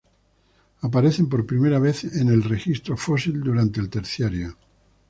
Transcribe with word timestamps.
Aparecen 0.87 1.29
por 1.29 1.45
primera 1.45 1.77
vez 1.77 2.03
en 2.05 2.29
el 2.29 2.41
registro 2.41 2.97
fósil 2.97 3.39
durante 3.43 3.79
el 3.79 3.87
Terciario. 3.91 4.57